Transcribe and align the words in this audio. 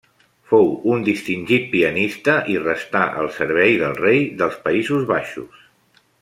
Fou 0.51 0.69
un 0.93 1.03
distingit 1.07 1.67
pianista 1.73 2.37
i 2.55 2.57
restà 2.63 3.03
al 3.25 3.29
servei 3.37 3.77
del 3.83 3.95
rei 4.01 4.27
dels 4.41 4.59
Països 4.67 5.07
Baixos. 5.15 5.63